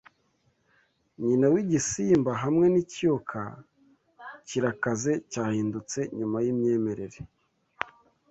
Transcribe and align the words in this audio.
nyina 1.23 1.45
w'igisimba 1.53 2.31
hamwe 2.43 2.65
n'ikiyoka 2.73 3.41
kirakaze 4.47 5.11
cyahindutse 5.31 5.99
nyuma 6.17 6.37
yimyemerere 6.45 7.19